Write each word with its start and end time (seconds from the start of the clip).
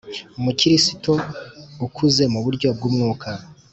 Mukristo 0.43 1.13
ukuze 1.85 2.23
mu 2.33 2.39
buryo 2.45 2.67
bw 2.77 2.83
umwuka 2.89 3.29